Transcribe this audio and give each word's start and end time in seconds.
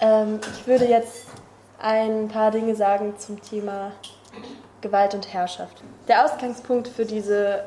Ähm, 0.00 0.40
ich 0.54 0.66
würde 0.66 0.86
jetzt 0.86 1.26
ein 1.78 2.28
paar 2.28 2.50
Dinge 2.50 2.74
sagen 2.74 3.14
zum 3.18 3.40
Thema 3.42 3.92
Gewalt 4.80 5.14
und 5.14 5.32
Herrschaft. 5.32 5.82
Der 6.08 6.24
Ausgangspunkt 6.24 6.88
für 6.88 7.04
diese 7.04 7.64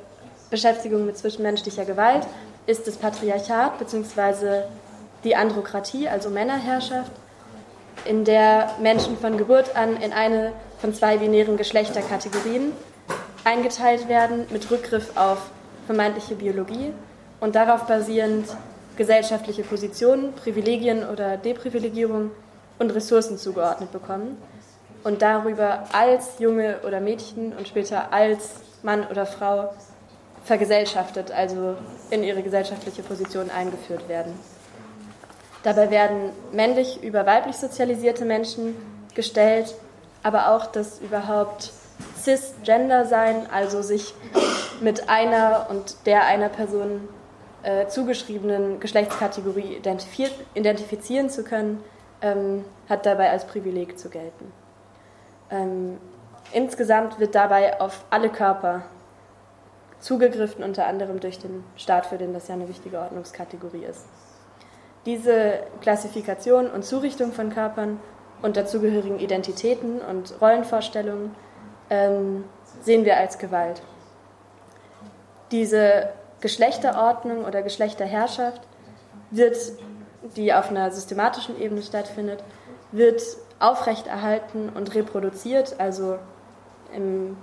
Beschäftigung 0.49 1.05
mit 1.05 1.17
zwischenmenschlicher 1.17 1.85
Gewalt 1.85 2.27
ist 2.65 2.87
das 2.87 2.97
Patriarchat 2.97 3.77
bzw. 3.79 4.63
die 5.23 5.35
Androkratie, 5.35 6.07
also 6.07 6.29
Männerherrschaft, 6.29 7.11
in 8.05 8.25
der 8.25 8.71
Menschen 8.81 9.17
von 9.17 9.37
Geburt 9.37 9.75
an 9.75 9.97
in 9.97 10.11
eine 10.13 10.51
von 10.79 10.93
zwei 10.93 11.17
binären 11.17 11.57
Geschlechterkategorien 11.57 12.73
eingeteilt 13.43 14.07
werden, 14.07 14.45
mit 14.49 14.69
Rückgriff 14.71 15.15
auf 15.15 15.49
vermeintliche 15.85 16.35
Biologie 16.35 16.93
und 17.39 17.55
darauf 17.55 17.83
basierend 17.83 18.47
gesellschaftliche 18.95 19.63
Positionen, 19.63 20.33
Privilegien 20.33 21.07
oder 21.07 21.37
Deprivilegierung 21.37 22.31
und 22.79 22.91
Ressourcen 22.91 23.37
zugeordnet 23.37 23.91
bekommen 23.91 24.37
und 25.03 25.21
darüber 25.21 25.83
als 25.91 26.39
Junge 26.39 26.79
oder 26.85 26.99
Mädchen 26.99 27.53
und 27.53 27.67
später 27.67 28.11
als 28.13 28.61
Mann 28.81 29.05
oder 29.07 29.25
Frau 29.25 29.73
vergesellschaftet, 30.43 31.31
also 31.31 31.75
in 32.09 32.23
ihre 32.23 32.43
gesellschaftliche 32.43 33.01
Position 33.01 33.49
eingeführt 33.49 34.07
werden. 34.09 34.33
Dabei 35.63 35.89
werden 35.89 36.31
männlich 36.51 37.01
über 37.01 37.25
weiblich 37.25 37.55
sozialisierte 37.55 38.25
Menschen 38.25 38.75
gestellt, 39.15 39.73
aber 40.21 40.49
auch 40.49 40.65
das 40.65 40.99
überhaupt 40.99 41.71
cisgender 42.21 43.05
sein, 43.05 43.47
also 43.51 43.81
sich 43.81 44.13
mit 44.81 45.07
einer 45.07 45.67
und 45.69 46.05
der 46.05 46.25
einer 46.25 46.49
Person 46.49 47.07
äh, 47.63 47.87
zugeschriebenen 47.87 48.79
Geschlechtskategorie 48.79 49.81
identifizieren 50.53 51.29
zu 51.29 51.43
können, 51.43 51.83
ähm, 52.21 52.65
hat 52.89 53.05
dabei 53.05 53.29
als 53.31 53.45
Privileg 53.45 53.97
zu 53.97 54.09
gelten. 54.09 54.51
Ähm, 55.49 55.97
insgesamt 56.51 57.19
wird 57.19 57.35
dabei 57.35 57.79
auf 57.79 58.05
alle 58.09 58.29
Körper 58.29 58.83
zugegriffen, 59.99 60.63
unter 60.63 60.87
anderem 60.87 61.19
durch 61.19 61.39
den 61.39 61.63
Staat, 61.77 62.05
für 62.05 62.17
den 62.17 62.33
das 62.33 62.47
ja 62.47 62.55
eine 62.55 62.67
wichtige 62.67 62.99
Ordnungskategorie 62.99 63.85
ist. 63.85 64.05
Diese 65.05 65.59
Klassifikation 65.81 66.69
und 66.69 66.83
Zurichtung 66.83 67.31
von 67.31 67.49
Körpern 67.49 67.99
und 68.41 68.57
dazugehörigen 68.57 69.19
Identitäten 69.19 70.01
und 70.01 70.35
Rollenvorstellungen 70.41 71.35
ähm, 71.89 72.43
sehen 72.81 73.05
wir 73.05 73.17
als 73.17 73.37
Gewalt. 73.37 73.81
Diese 75.51 76.09
Geschlechterordnung 76.43 77.45
oder 77.45 77.61
Geschlechterherrschaft 77.61 78.61
wird, 79.31 79.57
die 80.35 80.53
auf 80.53 80.69
einer 80.69 80.91
systematischen 80.91 81.59
Ebene 81.59 81.81
stattfindet, 81.81 82.43
wird 82.91 83.23
aufrechterhalten 83.59 84.67
und 84.67 84.93
reproduziert, 84.93 85.79
also 85.79 86.19
im, 86.93 87.37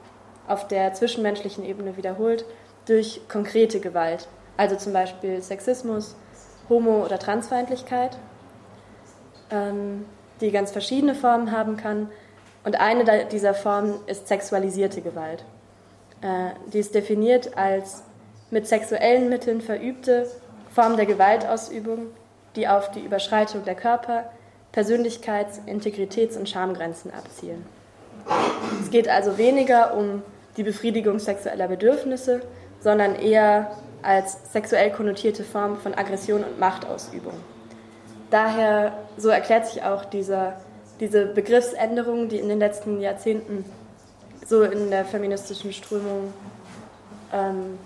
auf 0.47 0.69
der 0.69 0.93
zwischenmenschlichen 0.93 1.65
Ebene 1.65 1.97
wiederholt, 1.97 2.45
durch 2.85 3.23
konkrete 3.27 3.81
Gewalt, 3.81 4.29
also 4.59 4.77
zum 4.77 4.93
Beispiel 4.93 5.41
Sexismus, 5.41 6.15
Homo- 6.69 7.03
oder 7.03 7.19
Transfeindlichkeit, 7.19 8.19
ähm, 9.51 10.05
die 10.43 10.51
ganz 10.51 10.73
verschiedene 10.73 11.15
Formen 11.15 11.53
haben 11.53 11.79
kann. 11.79 12.11
Und 12.65 12.79
eine 12.79 13.25
dieser 13.25 13.55
Formen 13.55 13.95
ist 14.07 14.29
sexualisierte 14.29 15.01
Gewalt. 15.01 15.43
Äh, 16.21 16.51
die 16.71 16.81
ist 16.81 16.95
definiert 16.95 17.57
als 17.57 18.03
mit 18.51 18.67
sexuellen 18.67 19.29
Mitteln 19.29 19.61
verübte 19.61 20.27
Form 20.73 20.97
der 20.97 21.07
Gewaltausübung, 21.07 22.07
die 22.57 22.69
auf 22.69 22.91
die 22.91 23.01
Überschreitung 23.01 23.65
der 23.65 23.75
Körper, 23.75 24.31
Persönlichkeits-, 24.73 25.61
Integritäts- 25.67 26.37
und 26.37 26.49
Schamgrenzen 26.49 27.13
abzielen. 27.13 27.65
Es 28.81 28.91
geht 28.91 29.09
also 29.09 29.39
weniger 29.39 29.97
um 29.97 30.23
die 30.57 30.63
Befriedigung 30.63 31.19
sexueller 31.19 31.69
Bedürfnisse, 31.69 32.43
sondern 32.81 33.15
eher 33.15 33.77
als 34.03 34.53
sexuell 34.53 34.91
konnotierte 34.91 35.45
Form 35.45 35.79
von 35.79 35.95
Aggression 35.95 36.45
und 36.45 36.59
Machtausübung. 36.59 37.35
Daher, 38.31 38.93
so 39.17 39.29
erklärt 39.29 39.67
sich 39.67 39.83
auch 39.83 40.05
dieser, 40.05 40.61
diese 41.01 41.27
Begriffsänderung, 41.27 42.29
die 42.29 42.39
in 42.39 42.49
den 42.49 42.59
letzten 42.59 43.01
Jahrzehnten 43.01 43.65
so 44.47 44.63
in 44.63 44.91
der 44.91 45.05
feministischen 45.05 45.73
Strömung 45.73 46.33
ähm, 47.33 47.79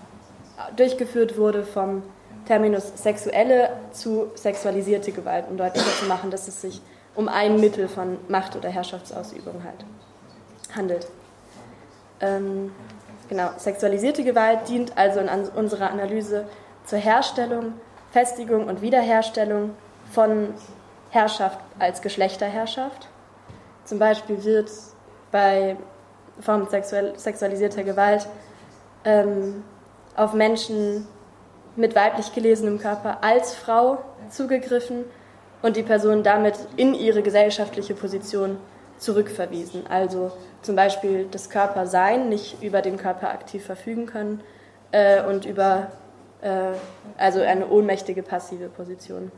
durchgeführt 0.75 1.37
wurde 1.37 1.63
vom 1.63 2.03
Terminus 2.45 2.91
sexuelle 2.95 3.69
zu 3.91 4.31
sexualisierte 4.35 5.11
Gewalt, 5.11 5.45
um 5.49 5.57
deutlicher 5.57 5.91
zu 5.99 6.05
machen, 6.05 6.31
dass 6.31 6.47
es 6.47 6.61
sich 6.61 6.81
um 7.15 7.27
ein 7.27 7.59
Mittel 7.59 7.87
von 7.87 8.17
Macht- 8.27 8.55
oder 8.55 8.69
Herrschaftsausübung 8.69 9.63
halt 9.63 9.85
handelt. 10.75 11.07
Ähm, 12.21 12.71
genau, 13.29 13.49
sexualisierte 13.57 14.23
Gewalt 14.23 14.67
dient 14.67 14.97
also 14.97 15.19
in 15.19 15.29
unserer 15.55 15.89
Analyse 15.89 16.45
zur 16.85 16.99
Herstellung, 16.99 17.73
Festigung 18.11 18.67
und 18.67 18.81
Wiederherstellung 18.81 19.71
von 20.11 20.53
Herrschaft 21.09 21.59
als 21.79 22.01
Geschlechterherrschaft. 22.01 23.07
Zum 23.85 23.99
Beispiel 23.99 24.43
wird 24.43 24.69
bei 25.31 25.77
Formen 26.39 26.67
sexualisierter 26.69 27.83
Gewalt 27.83 28.27
ähm, 29.03 29.63
auf 30.15 30.33
Menschen 30.33 31.07
mit 31.75 31.95
weiblich 31.95 32.33
gelesenem 32.33 32.79
Körper 32.79 33.23
als 33.23 33.53
Frau 33.53 33.99
zugegriffen 34.29 35.05
und 35.61 35.75
die 35.75 35.83
Person 35.83 36.23
damit 36.23 36.55
in 36.77 36.93
ihre 36.93 37.21
gesellschaftliche 37.21 37.95
Position 37.95 38.57
zurückverwiesen. 38.97 39.87
Also 39.87 40.31
zum 40.61 40.75
Beispiel 40.75 41.27
das 41.29 41.49
Körpersein, 41.49 42.29
nicht 42.29 42.61
über 42.61 42.81
den 42.81 42.97
Körper 42.97 43.29
aktiv 43.29 43.65
verfügen 43.65 44.05
können 44.05 44.41
äh, 44.91 45.21
und 45.23 45.45
über 45.45 45.91
äh, 46.41 46.71
also 47.17 47.41
eine 47.41 47.67
ohnmächtige 47.67 48.23
passive 48.23 48.69
Position. 48.69 49.31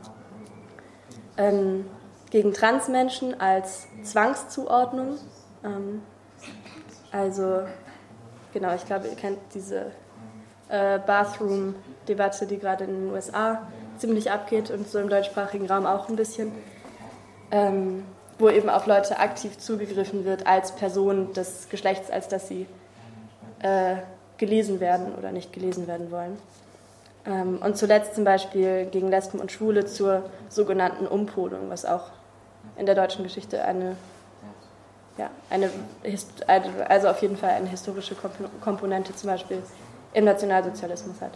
Ähm, 1.37 1.85
gegen 2.29 2.53
Transmenschen 2.53 3.39
als 3.39 3.87
Zwangszuordnung. 4.03 5.17
Ähm, 5.63 6.01
also 7.11 7.61
genau, 8.53 8.75
ich 8.75 8.85
glaube, 8.85 9.07
ihr 9.07 9.15
kennt 9.15 9.39
diese 9.53 9.91
äh, 10.69 10.99
Bathroom-Debatte, 10.99 12.45
die 12.45 12.57
gerade 12.57 12.85
in 12.85 13.05
den 13.05 13.13
USA 13.13 13.67
ziemlich 13.97 14.31
abgeht 14.31 14.69
und 14.69 14.87
so 14.87 14.99
im 14.99 15.09
deutschsprachigen 15.09 15.67
Raum 15.67 15.85
auch 15.85 16.09
ein 16.09 16.15
bisschen, 16.15 16.51
ähm, 17.51 18.03
wo 18.37 18.49
eben 18.49 18.69
auf 18.69 18.85
Leute 18.85 19.19
aktiv 19.19 19.57
zugegriffen 19.57 20.25
wird 20.25 20.45
als 20.45 20.73
Person 20.73 21.33
des 21.33 21.69
Geschlechts, 21.69 22.11
als 22.11 22.27
dass 22.27 22.47
sie 22.47 22.67
äh, 23.61 23.95
gelesen 24.37 24.79
werden 24.79 25.15
oder 25.15 25.31
nicht 25.31 25.53
gelesen 25.53 25.87
werden 25.87 26.11
wollen. 26.11 26.37
Ähm, 27.25 27.59
und 27.63 27.77
zuletzt 27.77 28.15
zum 28.15 28.23
Beispiel 28.23 28.85
gegen 28.85 29.09
Lesben 29.09 29.39
und 29.39 29.51
Schwule 29.51 29.85
zur 29.85 30.29
sogenannten 30.49 31.07
Umpolung, 31.07 31.69
was 31.69 31.85
auch 31.85 32.11
in 32.77 32.85
der 32.85 32.95
deutschen 32.95 33.23
Geschichte 33.23 33.63
eine, 33.63 33.95
ja, 35.17 35.29
eine, 35.49 35.69
also 36.87 37.07
auf 37.09 37.21
jeden 37.21 37.37
Fall 37.37 37.51
eine 37.51 37.67
historische 37.67 38.15
Komponente 38.61 39.15
zum 39.15 39.29
Beispiel 39.29 39.63
im 40.13 40.25
Nationalsozialismus 40.25 41.21
hat. 41.21 41.31